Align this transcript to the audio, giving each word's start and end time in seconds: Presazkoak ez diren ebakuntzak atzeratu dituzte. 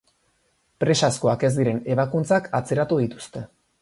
Presazkoak 0.83 1.45
ez 1.49 1.51
diren 1.57 1.81
ebakuntzak 1.97 2.49
atzeratu 2.61 2.99
dituzte. 3.03 3.45